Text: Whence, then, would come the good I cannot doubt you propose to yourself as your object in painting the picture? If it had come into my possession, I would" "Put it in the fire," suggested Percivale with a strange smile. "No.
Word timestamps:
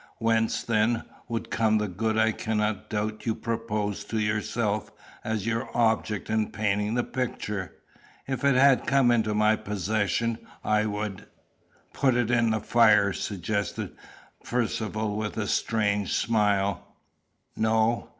Whence, 0.17 0.63
then, 0.63 1.03
would 1.27 1.51
come 1.51 1.77
the 1.77 1.87
good 1.87 2.17
I 2.17 2.31
cannot 2.31 2.89
doubt 2.89 3.27
you 3.27 3.35
propose 3.35 4.03
to 4.05 4.17
yourself 4.17 4.91
as 5.23 5.45
your 5.45 5.69
object 5.77 6.27
in 6.27 6.49
painting 6.49 6.95
the 6.95 7.03
picture? 7.03 7.73
If 8.27 8.43
it 8.43 8.55
had 8.55 8.87
come 8.87 9.11
into 9.11 9.35
my 9.35 9.55
possession, 9.57 10.39
I 10.63 10.87
would" 10.87 11.27
"Put 11.93 12.15
it 12.15 12.31
in 12.31 12.49
the 12.49 12.59
fire," 12.59 13.13
suggested 13.13 13.95
Percivale 14.43 15.15
with 15.15 15.37
a 15.37 15.45
strange 15.45 16.15
smile. 16.15 16.95
"No. 17.55 18.09